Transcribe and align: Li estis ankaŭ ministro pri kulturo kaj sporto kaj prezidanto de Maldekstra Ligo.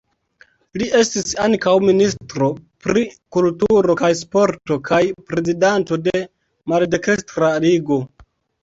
Li 0.81 0.85
estis 0.99 1.35
ankaŭ 1.43 1.73
ministro 1.89 2.47
pri 2.85 3.05
kulturo 3.37 3.97
kaj 4.03 4.11
sporto 4.25 4.79
kaj 4.91 5.03
prezidanto 5.31 6.03
de 6.11 6.27
Maldekstra 6.75 7.55
Ligo. 7.69 8.03